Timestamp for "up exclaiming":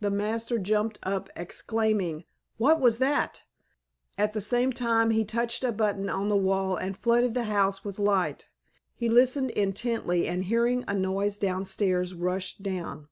1.02-2.24